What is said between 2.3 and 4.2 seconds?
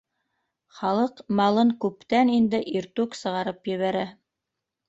инде иртүк сығарып ебәрә.